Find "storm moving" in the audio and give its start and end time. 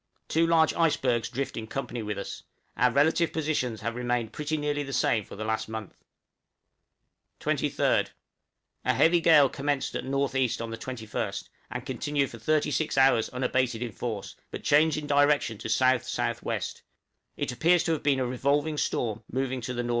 18.79-19.61